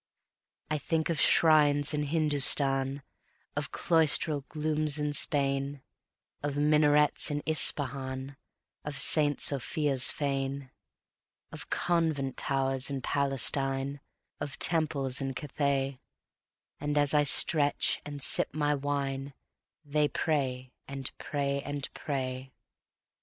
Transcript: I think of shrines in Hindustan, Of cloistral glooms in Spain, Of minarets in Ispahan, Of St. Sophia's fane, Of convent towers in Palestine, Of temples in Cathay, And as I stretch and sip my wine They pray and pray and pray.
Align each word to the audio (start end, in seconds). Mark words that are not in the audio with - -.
I 0.71 0.79
think 0.79 1.11
of 1.11 1.21
shrines 1.21 1.93
in 1.93 2.05
Hindustan, 2.05 3.03
Of 3.55 3.71
cloistral 3.71 4.41
glooms 4.49 4.97
in 4.97 5.13
Spain, 5.13 5.83
Of 6.41 6.57
minarets 6.57 7.29
in 7.29 7.43
Ispahan, 7.45 8.35
Of 8.83 8.97
St. 8.97 9.39
Sophia's 9.39 10.09
fane, 10.09 10.71
Of 11.51 11.69
convent 11.69 12.35
towers 12.35 12.89
in 12.89 13.01
Palestine, 13.03 13.99
Of 14.39 14.57
temples 14.57 15.21
in 15.21 15.35
Cathay, 15.35 15.99
And 16.79 16.97
as 16.97 17.13
I 17.13 17.21
stretch 17.21 18.01
and 18.03 18.23
sip 18.23 18.55
my 18.55 18.73
wine 18.73 19.35
They 19.85 20.07
pray 20.07 20.71
and 20.87 21.11
pray 21.19 21.61
and 21.61 21.87
pray. 21.93 22.51